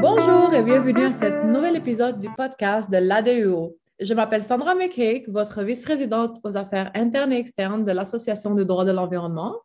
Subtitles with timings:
[0.00, 3.76] Bonjour et bienvenue à ce nouvel épisode du podcast de l'ADUO.
[4.00, 8.86] Je m'appelle Sandra McCake, votre vice-présidente aux affaires internes et externes de l'Association de droit
[8.86, 9.56] de l'environnement.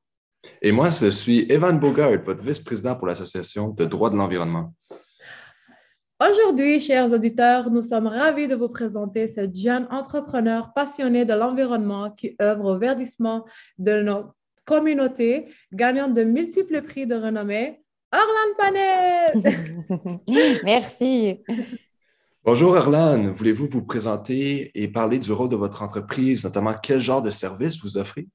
[0.61, 4.73] Et moi, je suis Evan Bogart, votre vice-président pour l'Association de droit de l'environnement.
[6.21, 12.11] Aujourd'hui, chers auditeurs, nous sommes ravis de vous présenter cette jeune entrepreneur passionnée de l'environnement
[12.11, 13.45] qui œuvre au verdissement
[13.77, 14.33] de notre
[14.69, 17.81] communauté, gagnant de multiples prix de renommée,
[18.13, 20.19] Orlane Panet.
[20.63, 21.39] Merci.
[22.45, 27.23] Bonjour Orlane, voulez-vous vous présenter et parler du rôle de votre entreprise, notamment quel genre
[27.23, 28.27] de service vous offrez?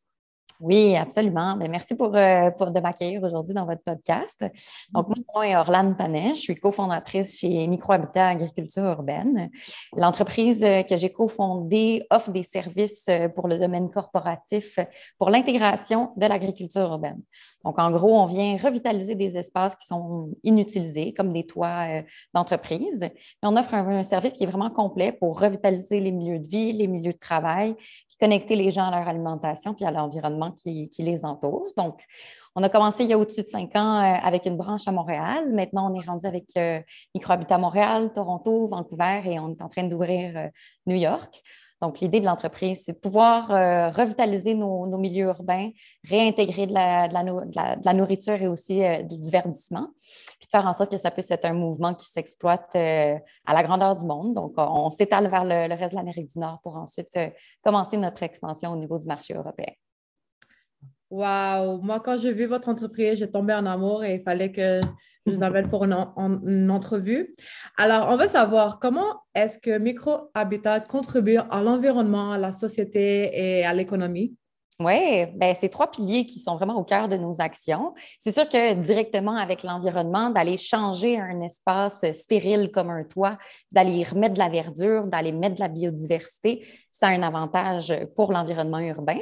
[0.61, 1.57] Oui, absolument.
[1.57, 4.45] Ben, merci pour, euh, pour de m'accueillir aujourd'hui dans votre podcast.
[4.93, 6.37] Donc, mon nom est Orlane Panet.
[6.37, 9.51] Je suis cofondatrice chez Microhabitat Agriculture Urbaine.
[9.97, 14.79] L'entreprise euh, que j'ai cofondée offre des services euh, pour le domaine corporatif
[15.19, 17.21] pour l'intégration de l'agriculture urbaine.
[17.65, 21.87] Donc, en gros, on vient revitaliser des espaces qui sont inutilisés, comme des toits
[22.35, 23.09] d'entreprise.
[23.43, 26.87] On offre un, service qui est vraiment complet pour revitaliser les milieux de vie, les
[26.87, 27.75] milieux de travail,
[28.21, 31.67] connecter les gens à leur alimentation puis à l'environnement qui, les entoure.
[31.77, 32.03] Donc,
[32.55, 34.93] on a commencé il y a au-dessus de cinq ans euh, avec une branche à
[34.93, 35.53] Montréal.
[35.53, 36.81] Maintenant, on est rendu avec euh,
[37.15, 40.49] Microhabitat Montréal, Toronto, Vancouver et on est en train d'ouvrir euh,
[40.87, 41.43] New York.
[41.83, 43.49] Donc, l'idée de l'entreprise, c'est de pouvoir
[43.95, 45.71] revitaliser nos, milieux urbains,
[46.09, 49.89] réintégrer de la, nourriture et aussi du verdissement,
[50.39, 53.63] puis de faire en sorte que ça puisse être un mouvement qui s'exploite à la
[53.63, 54.35] grandeur du monde.
[54.35, 57.19] Donc, on, s'étale vers le, reste de l'Amérique du Nord pour ensuite
[57.63, 59.73] commencer notre expansion au niveau du marché européen.
[61.11, 61.81] Wow!
[61.83, 64.81] Moi, quand j'ai vu votre entreprise, j'ai tombé en amour et il fallait que
[65.27, 67.35] je vous appelle pour une, entrevue.
[67.77, 73.65] Alors, on veut savoir comment est-ce que Microhabitat contribue à l'environnement, à la société et
[73.65, 74.37] à l'économie?
[74.81, 77.95] Oui, ben, c'est trois piliers qui sont vraiment au cœur de nos actions.
[78.19, 83.39] C'est sûr que directement avec l'environnement, d'aller changer un espace stérile comme un toit,
[83.71, 87.93] d'aller y remettre de la verdure, d'aller mettre de la biodiversité, ça a un avantage
[88.17, 89.19] pour l'environnement urbain.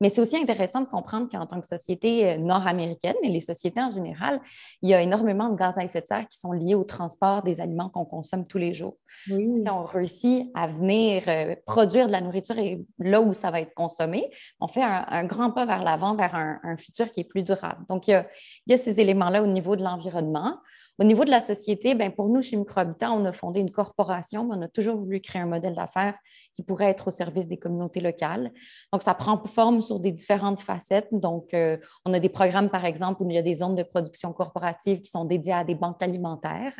[0.00, 3.80] Mais c'est aussi intéressant de comprendre qu'en tant que société euh, nord-américaine, mais les sociétés
[3.80, 4.40] en général,
[4.82, 7.42] il y a énormément de gaz à effet de serre qui sont liés au transport
[7.42, 8.96] des aliments qu'on consomme tous les jours.
[9.24, 12.56] Si on réussit à venir euh, produire de la nourriture
[12.98, 14.30] là où ça va être consommé,
[14.60, 17.84] on fait un, grand pas vers l'avant, vers un, futur qui est plus durable.
[17.88, 18.26] Donc, il y a,
[18.66, 20.58] il y a ces éléments-là au niveau de l'environnement.
[20.98, 24.44] Au niveau de la société, ben, pour nous, chez Microhabitat, on a fondé une corporation,
[24.44, 26.18] mais on a toujours voulu créer un modèle d'affaires
[26.54, 28.50] qui pourrait être au service des communautés locales.
[28.92, 31.08] Donc, ça prend forme sur des différentes facettes.
[31.12, 31.76] Donc, euh,
[32.06, 35.02] on a des programmes, par exemple, où il y a des zones de production corporative
[35.02, 36.74] qui sont dédiées à des banques alimentaires.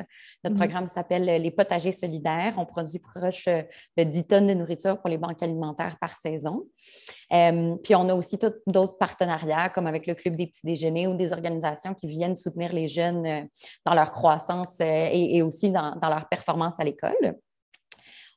[0.44, 0.60] Notre mhm.
[0.60, 2.54] programme s'appelle les potagers solidaires.
[2.56, 3.62] On produit proche euh,
[3.98, 6.65] de 10 tonnes de nourriture pour les banques alimentaires par saison.
[7.32, 11.14] Euh, puis, on a aussi d'autres partenariats, comme avec le Club des petits déjeuners ou
[11.14, 13.48] des organisations qui viennent soutenir les jeunes
[13.84, 17.36] dans leur croissance et, aussi dans leur performance à l'école.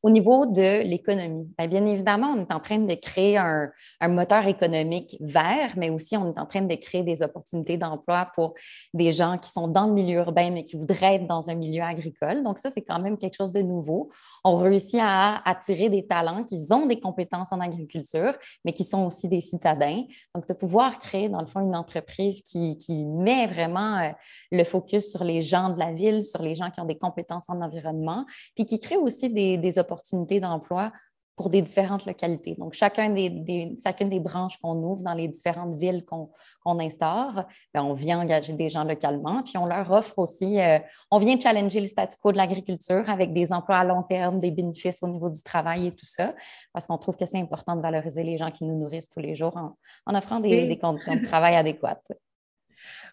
[0.01, 3.69] Au niveau de l'économie, ben, bien, évidemment, on est en train de créer un,
[4.07, 8.53] moteur économique vert, mais aussi on est en train de créer des opportunités d'emploi pour
[8.93, 11.83] des gens qui sont dans le milieu urbain, mais qui voudraient être dans un milieu
[11.83, 12.43] agricole.
[12.43, 14.09] Donc, ça, c'est quand même quelque chose de nouveau.
[14.45, 19.05] On réussit à attirer des talents qui ont des compétences en agriculture, mais qui sont
[19.05, 20.03] aussi des citadins.
[20.33, 24.09] Donc, de pouvoir créer, dans le fond, une entreprise qui, met vraiment euh,
[24.51, 27.49] le focus sur les gens de la ville, sur les gens qui ont des compétences
[27.49, 30.91] en environnement, puis qui crée aussi des, des opportunités opportunités d'emploi
[31.39, 32.55] pour des différentes localités.
[32.55, 37.81] Donc, chacun des, chacune des branches qu'on ouvre dans les différentes villes qu'on instaure, ben,
[37.81, 40.79] on vient engager des gens localement, puis on leur offre aussi, euh,
[41.11, 44.51] on vient challenger le statu quo de l'agriculture avec des emplois à long terme, des
[44.51, 46.35] bénéfices au niveau du travail et tout ça,
[46.73, 49.33] parce qu'on trouve que c'est important de valoriser les gens qui nous nourrissent tous les
[49.33, 52.03] jours en, offrant des conditions de travail adéquates.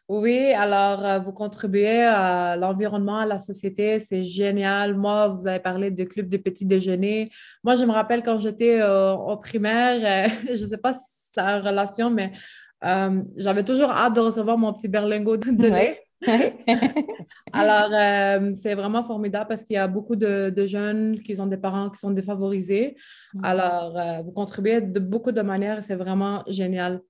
[0.09, 4.95] Oui, alors euh, vous contribuez à l'environnement, à la société, c'est génial.
[4.95, 7.31] Moi, vous avez parlé de club de petits déjeuners.
[7.65, 11.33] Moi, je me rappelle quand j'étais euh, au primaire, euh, je ne sais pas si
[11.33, 12.33] ça a une relation, mais
[13.37, 16.07] j'avais toujours hâte de recevoir mon petit berlingot de lait.
[17.53, 21.57] Alors, euh, c'est vraiment formidable parce qu'il y a beaucoup de, jeunes qui ont des
[21.57, 22.97] parents qui sont défavorisés.
[23.35, 23.41] Mm-hmm.
[23.45, 27.01] Alors, euh, vous contribuez de beaucoup de manières et c'est vraiment génial.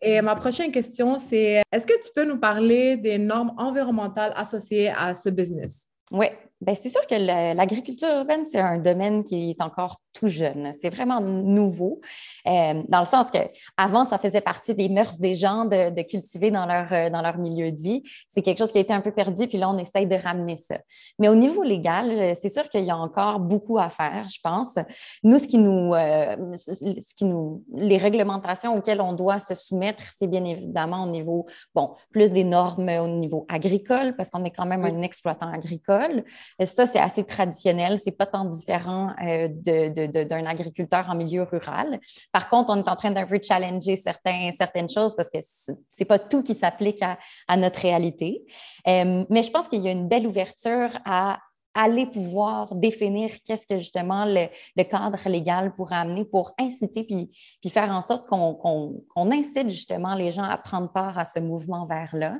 [0.00, 4.88] Et ma prochaine question, c'est est-ce que tu peux nous parler des normes environnementales associées
[4.88, 5.88] à ce business?
[6.10, 6.26] Oui,
[6.66, 7.14] c'est sûr que
[7.54, 10.72] l'agriculture urbaine, c'est un domaine qui est encore tout jeune.
[10.72, 12.00] C'est vraiment nouveau,
[12.46, 13.38] euh, dans le sens que
[13.76, 17.38] avant, ça faisait partie des mœurs des gens de, cultiver dans leur, euh, dans leur
[17.38, 18.02] milieu de vie.
[18.26, 20.58] C'est quelque chose qui a été un peu perdu, puis là, on essaye de ramener
[20.58, 20.78] ça.
[21.18, 24.40] Mais au niveau légal, euh, c'est sûr qu'il y a encore beaucoup à faire, je
[24.42, 24.78] pense.
[25.22, 30.26] Nous, ce qui nous, ce qui nous, les réglementations auxquelles on doit se soumettre, c'est
[30.26, 34.66] bien évidemment au niveau, bon, plus des normes au niveau agricole, parce qu'on est quand
[34.66, 36.24] même un exploitant agricole.
[36.64, 37.98] Ça, c'est assez traditionnel.
[37.98, 42.00] C'est pas tant différent d'un agriculteur en milieu rural.
[42.32, 45.38] Par contre, on est en train d'un peu challenger certaines choses parce que
[45.88, 48.44] c'est pas tout qui s'applique à, à, notre réalité.
[48.86, 51.38] Euh, mais je pense qu'il y a une belle ouverture à
[51.78, 54.48] aller pouvoir définir qu'est-ce que justement le,
[54.82, 57.30] cadre légal pourrait amener pour inciter puis,
[57.60, 61.86] puis faire en sorte qu'on incite justement les gens à prendre part à ce mouvement
[61.86, 62.38] vers là.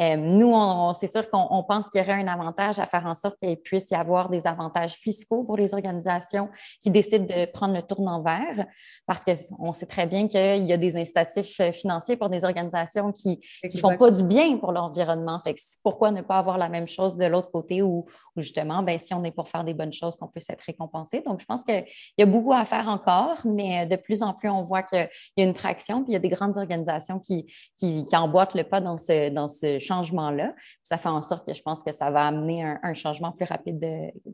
[0.00, 0.54] Euh, nous,
[0.94, 3.90] c'est sûr qu'on pense qu'il y aurait un avantage à faire en sorte qu'il puisse
[3.90, 6.48] y avoir des avantages fiscaux pour les organisations
[6.80, 8.64] qui décident de prendre le tournant vert,
[9.06, 13.40] parce qu'on sait très bien qu'il y a des incitatifs financiers pour des organisations qui
[13.64, 15.40] ne font pas du bien pour l'environnement.
[15.42, 19.14] Fait pourquoi ne pas avoir la même chose de l'autre côté où, justement, ben, si
[19.14, 21.20] on est pour faire des bonnes choses, qu'on puisse être récompensé.
[21.20, 21.84] Donc, je pense qu'il
[22.16, 25.42] y a beaucoup à faire encore, mais de plus en plus, on voit qu'il y
[25.42, 27.46] a une traction, puis il y a des grandes organisations qui,
[27.78, 30.54] qui, emboîtent le pas dans ce, dans ce changement-là.
[30.82, 33.84] Ça fait en sorte que je pense que ça va amener un, changement plus rapide,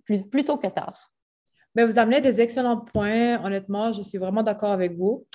[0.04, 1.12] plus, plus tôt que tard.
[1.74, 3.44] Mais vous amenez des excellents points.
[3.44, 5.26] Honnêtement, je suis vraiment d'accord avec vous.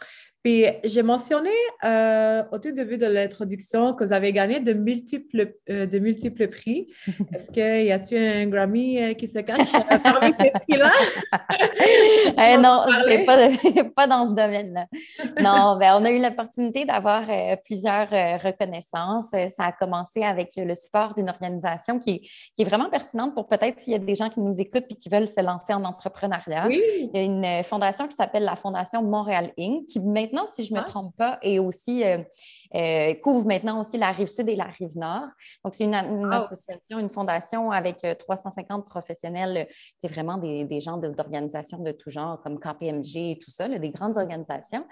[0.43, 1.51] Puis j'ai mentionné
[1.83, 6.47] euh, au tout début de l'introduction que vous avez gagné de multiples, euh, de multiples
[6.47, 6.87] prix.
[7.33, 9.71] Est-ce qu'il y a-t-il un Grammy euh, qui se cache
[10.01, 10.91] parmi ces prix-là?
[12.41, 13.37] Eh non, c'est pas,
[13.95, 14.85] pas dans ce domaine-là.
[15.41, 17.23] Non, ben, on a eu l'opportunité d'avoir
[17.65, 19.31] plusieurs reconnaissances.
[19.49, 22.21] Ça a commencé avec le support d'une organisation qui,
[22.55, 24.95] qui, est vraiment pertinente pour peut-être s'il y a des gens qui nous écoutent et
[24.95, 26.67] qui veulent se lancer en entrepreneuriat.
[26.67, 26.81] Oui.
[27.13, 29.85] Il y a une fondation qui s'appelle la Fondation Montréal Inc.
[29.85, 32.19] qui met maintenant, si je ne me trompe pas, et aussi euh,
[32.75, 35.27] euh, couvre maintenant aussi la rive sud et la rive nord.
[35.63, 39.67] Donc, c'est une, ah, association, une fondation avec 350 euh, professionnels.
[39.99, 43.89] C'est vraiment des, des gens d'organisations de, tout genre, comme KPMG et tout ça, des
[43.89, 44.85] grandes organisations.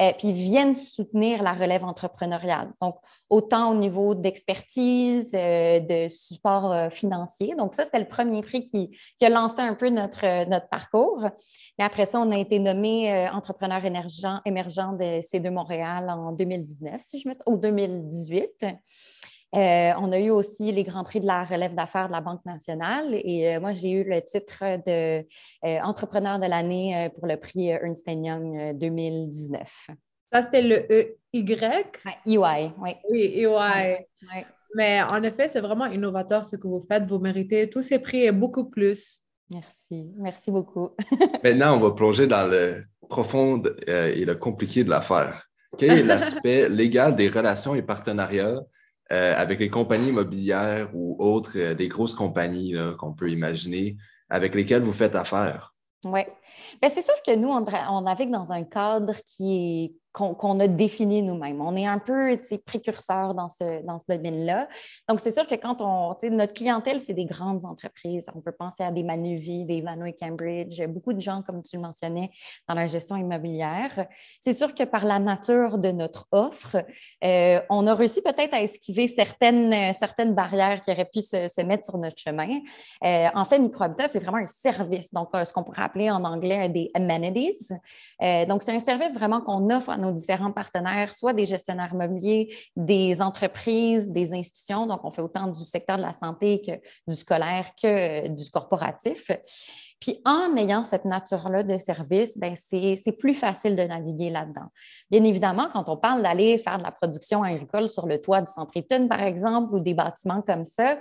[0.00, 2.72] Euh, puis, ils viennent soutenir la relève entrepreneuriale.
[2.80, 2.96] Donc,
[3.28, 7.54] autant au niveau d'expertise, de support financier.
[7.56, 11.26] Donc, ça, c'était le premier prix qui, qui, a lancé un peu notre, notre parcours.
[11.78, 17.00] Mais après ça, on a été nommé entrepreneur émergent, émergent de C2 Montréal en 2019,
[17.00, 18.66] si je ou 2018.
[19.54, 22.44] Euh, on a eu aussi les Grands Prix de la relève d'affaires de la Banque
[22.44, 24.64] nationale et euh, moi, j'ai eu le titre
[25.62, 29.90] d'entrepreneur de, euh, de l'année pour le prix Ernst Young 2019.
[30.32, 30.92] Ça, c'était le
[31.32, 31.84] EY?
[32.26, 32.90] EY, oui.
[33.08, 34.06] Oui, EY.
[34.74, 37.04] Mais en effet, c'est vraiment innovateur ce que vous faites.
[37.04, 39.23] Vous méritez tous ces prix et beaucoup plus.
[39.50, 40.90] Merci, merci beaucoup.
[41.44, 45.44] Maintenant, on va plonger dans le profond et le compliqué de l'affaire.
[45.78, 48.60] Quel est l'aspect légal des relations et partenariats
[49.12, 53.96] euh, avec les compagnies immobilières ou autres, euh, des grosses compagnies qu'on peut imaginer
[54.30, 55.74] avec lesquelles vous faites affaire?
[56.04, 56.20] Oui.
[56.80, 60.68] Ben, c'est sûr que nous, on, on navigue dans un cadre qui est qu'on a
[60.68, 61.60] défini nous-mêmes.
[61.60, 64.68] On est un peu précurseur dans ce, dans ce domaine-là.
[65.08, 66.14] Donc, c'est sûr que quand on.
[66.30, 68.30] Notre clientèle, c'est des grandes entreprises.
[68.34, 71.76] On peut penser à des Manuvie, des Vano et Cambridge, beaucoup de gens, comme tu
[71.76, 72.30] le mentionnais,
[72.68, 74.06] dans la gestion immobilière.
[74.40, 76.76] C'est sûr que par la nature de notre offre,
[77.24, 81.60] euh, on a réussi peut-être à esquiver certaines, certaines barrières qui auraient pu se, se
[81.62, 82.60] mettre sur notre chemin.
[83.04, 85.12] Euh, en fait, Microhabitat, c'est vraiment un service.
[85.12, 87.74] Donc, euh, ce qu'on pourrait appeler en anglais des amenities.
[88.48, 92.54] donc, c'est un service vraiment qu'on offre à nos différents partenaires, soit des gestionnaires immobiliers,
[92.76, 94.86] des entreprises, des institutions.
[94.86, 96.72] Donc, on fait autant du secteur de la santé que
[97.08, 99.30] du scolaire que du corporatif.
[100.00, 104.66] Puis en ayant cette nature-là de service, ben c'est plus facile de naviguer là-dedans.
[105.10, 108.52] Bien évidemment, quand on parle d'aller faire de la production agricole sur le toit du
[108.52, 110.98] centre Eaton, par exemple, ou des bâtiments comme ça,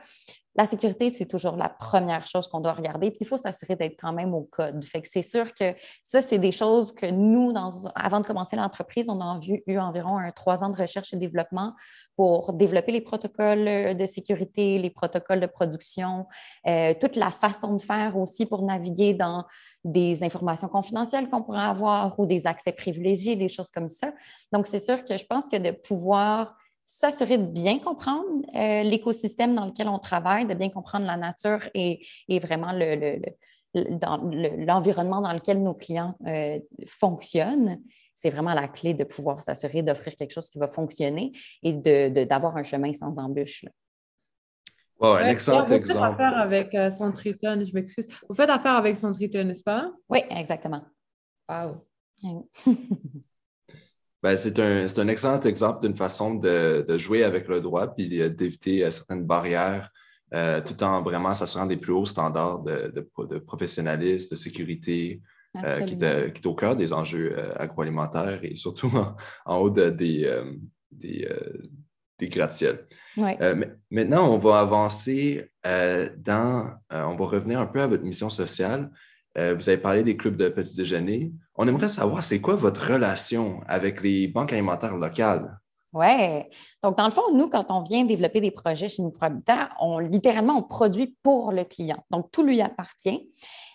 [0.56, 3.10] la sécurité, c'est toujours la première chose qu'on doit regarder.
[3.10, 4.84] Puis il faut s'assurer d'être quand même au code.
[4.84, 7.54] Fait que c'est sûr que ça, c'est des choses que nous,
[7.96, 11.74] avant de commencer l'entreprise, on a eu, environ trois ans de recherche et développement
[12.16, 16.28] pour développer les protocoles de sécurité, les protocoles de production,
[16.68, 19.46] euh, toute la façon de faire aussi pour naviguer dans
[19.84, 24.12] des informations confidentielles qu'on pourrait avoir ou des accès privilégiés, des choses comme ça.
[24.52, 29.56] Donc, c'est sûr que je pense que de pouvoir s'assurer de bien comprendre euh, l'écosystème
[29.56, 32.06] dans lequel on travaille, de bien comprendre la nature et,
[32.40, 32.72] vraiment
[33.74, 37.82] l'environnement dans lequel nos clients euh, fonctionnent,
[38.14, 41.32] c'est vraiment la clé de pouvoir s'assurer d'offrir quelque chose qui va fonctionner
[41.64, 43.66] et d'avoir un chemin sans embûche.
[45.02, 46.00] un excellent vous exemple.
[46.00, 48.08] Vous faites affaire avec euh, Centriton, je m'excuse.
[48.28, 49.92] Vous faites affaire avec Centriton, n'est-ce pas?
[50.10, 50.82] Oui, exactement.
[51.50, 51.86] Wow.
[54.24, 58.08] Ben, c'est un, un, excellent exemple d'une façon de, de, jouer avec le droit puis
[58.08, 59.92] d'éviter certaines barrières
[60.34, 65.22] euh, tout en vraiment s'assurant des plus hauts standards de, de, professionnalisme, de sécurité,
[65.64, 68.92] euh, qui, est, qui, est, au cœur des enjeux euh, agroalimentaires et surtout
[69.46, 70.42] en, haut de, des,
[70.92, 71.30] des,
[72.18, 72.88] des gratte-ciels.
[73.92, 78.90] maintenant, on va avancer dans, on va revenir un peu à votre mission sociale.
[79.36, 81.32] Vous avez parlé des clubs de petit déjeuner.
[81.56, 85.60] On aimerait savoir, c'est quoi votre relation avec les banques alimentaires locales?
[85.94, 86.44] Oui.
[86.82, 90.58] Donc, dans le fond, nous, quand on vient développer des projets chez Microhabitat, on littéralement,
[90.58, 92.04] on produit pour le client.
[92.10, 93.30] Donc, tout lui appartient.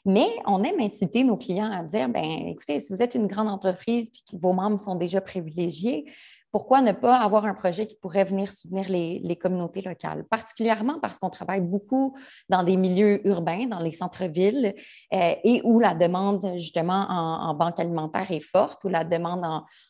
[0.05, 3.49] Mais on aime inciter nos clients à dire, ben écoutez, si vous êtes une grande
[3.49, 6.07] entreprise et que vos membres sont déjà privilégiés,
[6.51, 11.19] pourquoi ne pas avoir un projet qui pourrait venir soutenir les, communautés locales, particulièrement parce
[11.19, 12.17] qu'on travaille beaucoup
[12.49, 14.75] dans des milieux urbains, dans les centres-villes,
[15.15, 19.45] euh, et où la demande justement en, banque alimentaire est forte, où la demande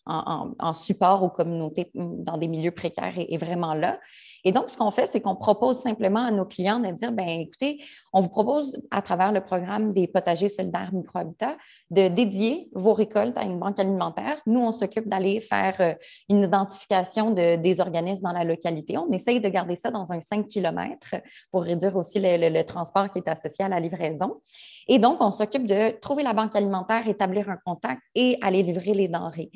[0.07, 3.99] en, support aux communautés dans des milieux précaires est, vraiment là.
[4.45, 7.29] Et donc, ce qu'on fait, c'est qu'on propose simplement à nos clients de dire, ben
[7.29, 11.57] écoutez, on vous propose à travers le programme des potagers solidaires microhabitat
[11.91, 14.41] de dédier vos récoltes à une banque alimentaire.
[14.47, 15.95] Nous, on s'occupe d'aller faire euh,
[16.29, 18.99] une identification de, des organismes dans la localité.
[18.99, 21.17] On essaye de garder ça dans un 5 km
[21.53, 24.41] pour réduire aussi le, transport qui est associé à la livraison.
[24.89, 28.95] Et donc, on s'occupe de trouver la banque alimentaire, établir un contact et aller livrer
[28.95, 29.51] les denrées.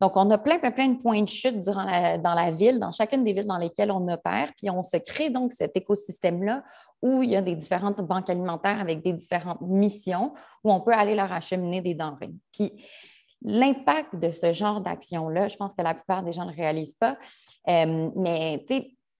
[0.00, 3.24] Donc, on a plein, plein, plein de points de chute dans la ville, dans chacune
[3.24, 4.52] des villes dans lesquelles on opère.
[4.56, 6.62] Puis, on se crée donc cet écosystème-là
[7.02, 10.32] où il y a des différentes banques alimentaires avec des différentes missions
[10.64, 12.34] où on peut aller leur acheminer des denrées.
[12.52, 12.72] Puis,
[13.42, 16.96] l'impact de ce genre d'action-là, je pense que la plupart des gens ne le réalisent
[16.96, 17.16] pas.
[17.68, 18.64] Euh, mais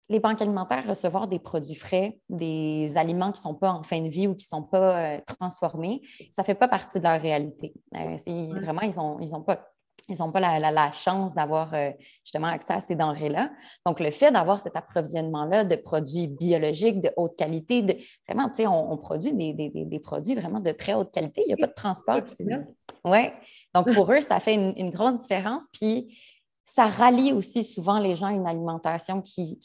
[0.09, 4.01] les banques alimentaires recevoir des produits frais, des aliments qui ne sont pas en fin
[4.01, 7.05] de vie ou qui ne sont pas euh, transformés, ça ne fait pas partie de
[7.05, 7.75] leur réalité.
[7.97, 8.17] Euh,
[8.61, 9.69] vraiment, ils n'ont ils ont pas
[10.09, 11.75] ils n'ont pas la, chance d'avoir
[12.25, 13.51] justement accès à ces denrées-là.
[13.85, 17.95] Donc, le fait d'avoir cet approvisionnement-là de produits biologiques de haute qualité, de,
[18.27, 21.43] vraiment, tu sais, on, produit des, des, produits vraiment de très haute qualité.
[21.47, 22.21] Il n'y a pas de transport.
[23.05, 23.31] Oui.
[23.75, 25.65] Donc, pour eux, ça fait une, grosse différence.
[25.73, 26.19] Puis,
[26.75, 29.59] ça rallie aussi souvent les gens à une alimentation qui,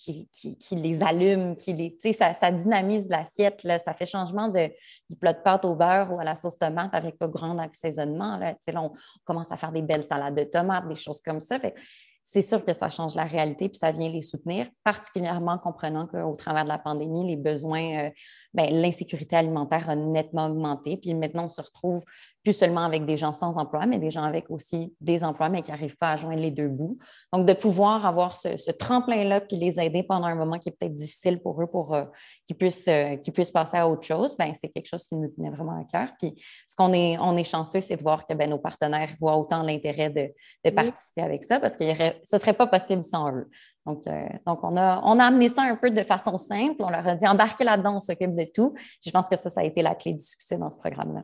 [0.71, 3.61] les allume, qui les, ça, ça dynamise l'assiette.
[3.83, 4.71] Ça fait changement de,
[5.09, 8.37] du plat de pâte au beurre ou à la sauce tomate avec pas grand assaisonnement.
[8.37, 8.93] Là, on,
[9.25, 11.57] commence à faire des belles salades de tomates, des choses comme ça.
[12.25, 16.35] C'est sûr que ça change la réalité puis ça vient les soutenir, particulièrement comprenant qu'au
[16.35, 18.09] travers de la pandémie, les besoins, euh,
[18.53, 20.95] ben, l'insécurité alimentaire a nettement augmenté.
[20.95, 22.01] Puis maintenant, on se retrouve
[22.43, 25.61] plus seulement avec des gens sans emploi, mais des gens avec aussi des emplois, mais
[25.61, 26.97] qui n'arrivent pas à joindre les deux bouts.
[27.31, 30.95] Donc, de pouvoir avoir ce, tremplin-là, puis les aider pendant un moment qui est peut-être
[30.95, 32.03] difficile pour eux, pour euh,
[32.45, 35.51] qu'ils puissent, euh, puissent passer à autre chose, ben, c'est quelque chose qui nous tenait
[35.51, 36.13] vraiment à cœur.
[36.19, 36.35] Puis,
[36.67, 39.63] ce qu'on est, on est chanceux, c'est de voir que ben, nos partenaires voient autant
[39.63, 43.49] l'intérêt de, participer avec ça, parce que ce ne serait pas possible sans eux.
[43.85, 46.75] Donc, euh, donc on, a, on a amené ça un peu de façon simple.
[46.79, 48.73] On leur a dit embarquez là-dedans, on s'occupe de tout.
[49.05, 51.23] Je pense que ça, ça a été la clé du succès dans ce programme-là.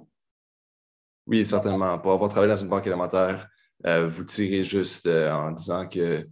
[1.28, 2.00] Oui, certainement.
[2.00, 3.48] Pour avoir travaillé dans une banque élémentaire,
[3.86, 6.28] euh, vous tirez juste euh, en disant qu'ils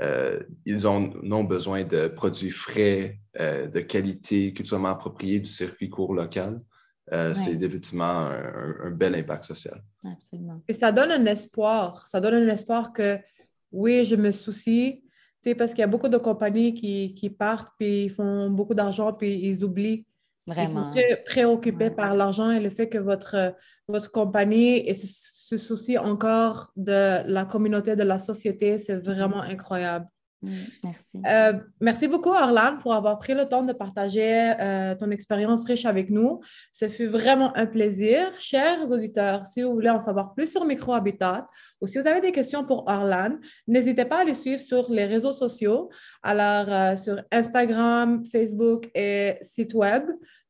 [0.00, 6.60] euh, ont, besoin de produits frais, de qualité, culturellement appropriés du circuit court local.
[7.32, 9.82] C'est définitivement un, bel impact social.
[10.04, 10.62] Absolument.
[10.68, 12.06] Et ça donne un espoir.
[12.08, 13.18] Ça donne un espoir que,
[13.70, 15.02] oui, je me soucie,
[15.56, 19.14] parce qu'il y a beaucoup de compagnies qui, qui partent, puis ils font beaucoup d'argent,
[19.14, 20.04] puis ils oublient
[20.46, 23.54] ils sont très préoccupés par l'argent et le fait que votre,
[23.88, 28.78] votre compagnie se, soucie encore de la communauté, de la société.
[28.78, 30.06] C'est vraiment incroyable.
[30.42, 30.50] Mm,
[30.82, 31.18] merci.
[31.24, 35.84] Euh, merci beaucoup, Orlane, pour avoir pris le temps de partager euh, ton expérience riche
[35.84, 36.40] avec nous.
[36.72, 38.28] Ce fut vraiment un plaisir.
[38.40, 41.46] Chers auditeurs, si vous voulez en savoir plus sur Microhabitat
[41.80, 45.04] ou si vous avez des questions pour Orlane, n'hésitez pas à les suivre sur les
[45.04, 45.90] réseaux sociaux,
[46.22, 50.04] alors euh, sur Instagram, Facebook et site web.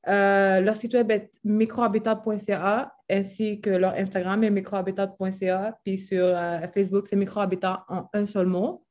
[0.07, 5.79] leur site web est microhabitat.ca ainsi que leur Instagram est microhabitat.ca.
[5.85, 6.35] Puis sur
[6.73, 8.87] Facebook, c'est microhabitat en un seul mot.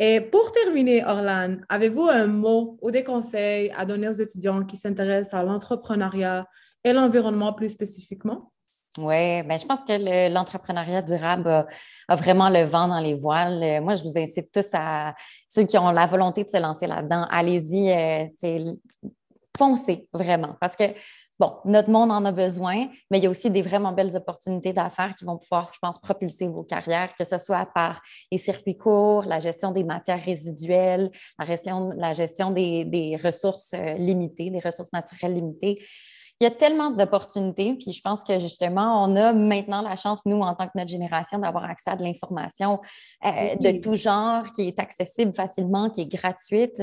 [0.00, 4.76] Et pour terminer, Orlan, avez-vous un mot ou des conseils à donner aux étudiants qui
[4.76, 6.46] s'intéressent à l'entrepreneuriat
[6.84, 8.52] et l'environnement plus spécifiquement?
[8.96, 11.66] Oui, ben, je pense que l'entrepreneuriat durable
[12.08, 13.62] a, vraiment le vent dans les voiles.
[13.62, 15.14] Euh, moi, je vous incite tous à
[15.48, 17.92] ceux qui ont la volonté de se lancer là-dedans, allez-y.
[17.92, 18.74] Euh,
[19.56, 20.56] foncez vraiment.
[20.60, 20.84] Parce que,
[21.38, 24.72] bon, notre monde en a besoin, mais il y a aussi des vraiment belles opportunités
[24.72, 28.76] d'affaires qui vont pouvoir, je pense, propulser vos carrières, que ce soit par les circuits
[28.76, 31.46] courts, la gestion des matières résiduelles, la
[32.14, 35.80] gestion, des ressources euh, limitées, des ressources naturelles limitées
[36.40, 40.20] il y a tellement d'opportunités, puis je pense que justement, on a maintenant la chance,
[40.24, 42.80] nous, en tant que notre génération, d'avoir accès à de l'information
[43.26, 46.80] euh, de tout genre qui est accessible facilement, qui est gratuite.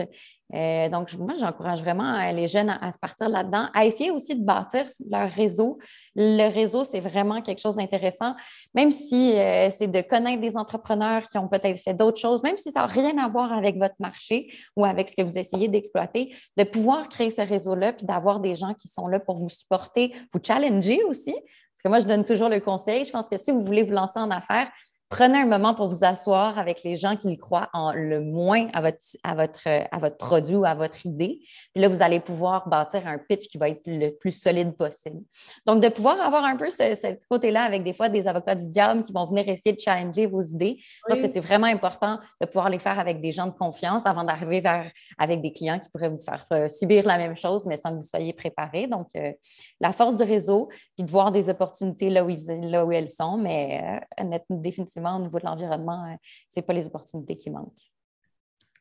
[0.54, 4.36] Euh, donc, moi, j'encourage vraiment euh, les jeunes à, se partir là-dedans, à essayer aussi
[4.36, 5.80] de bâtir leur réseau.
[6.16, 8.36] Le réseau, c'est vraiment quelque chose d'intéressant,
[8.74, 9.36] même si
[9.72, 12.86] c'est de connaître des entrepreneurs qui ont peut-être fait d'autres choses, même si ça n'a
[12.88, 17.10] rien à voir avec votre marché ou avec ce que vous essayez d'exploiter, de pouvoir
[17.10, 21.04] créer ce réseau-là, puis d'avoir des gens qui sont là pour vous supporter, vous challenger
[21.04, 21.34] aussi.
[21.34, 23.06] Parce que moi, je donne toujours le conseil.
[23.06, 24.72] Je pense que si vous voulez vous lancer en affaires,
[25.10, 28.68] prenez un moment pour vous asseoir avec les gens qui y croient en le moins
[28.74, 31.40] à votre, à votre, à votre produit ou à votre idée.
[31.74, 35.22] Puis là, vous allez pouvoir bâtir un pitch qui va être le plus solide possible.
[35.66, 39.04] Donc, de pouvoir avoir un peu ce, côté-là avec des fois des avocats du diable
[39.04, 42.70] qui vont venir essayer de challenger vos idées, pense que c'est vraiment important de pouvoir
[42.70, 46.10] les faire avec des gens de confiance avant d'arriver vers avec des clients qui pourraient
[46.10, 48.88] vous faire euh, subir la même chose, mais sans que vous soyez préparé.
[48.88, 49.32] Donc, euh,
[49.80, 53.38] la force du réseau, puis de voir des opportunités là où, là où elles sont,
[53.38, 56.16] mais euh, définitivement au niveau de l'environnement, euh,
[56.50, 57.92] ce n'est pas les opportunités qui manquent.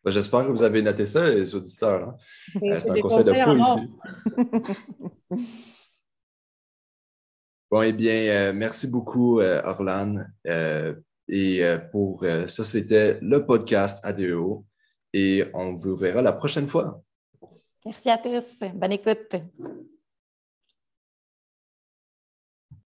[0.05, 2.09] Ben, j'espère que vous avez noté ça, les auditeurs.
[2.09, 2.17] Hein.
[2.63, 3.89] Euh, c'est un conseil de pro ici.
[7.71, 10.27] bon, eh bien, euh, merci beaucoup, Orlan.
[11.29, 14.65] et pour ça, c'était le podcast ADEO.
[15.17, 17.01] Et on vous verra la prochaine fois.
[17.85, 18.65] Merci à tous.
[18.75, 19.37] Bonne écoute.